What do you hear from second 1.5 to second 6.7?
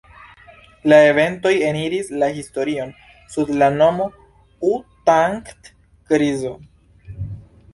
eniris la historion sub la nomo „U-Thant-krizo“.